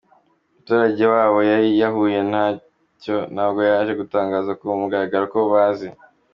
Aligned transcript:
muturage 0.55 1.03
wabo 1.13 1.39
yari 1.51 1.67
yahuye 1.81 2.19
nacyo 2.31 3.15
ari 3.21 3.31
nabwo 3.35 3.59
baje 3.71 3.93
gutangaza 4.01 4.51
ku 4.59 4.65
mugaragaro 4.81 5.25
ko 5.33 5.39
bazi. 5.53 5.89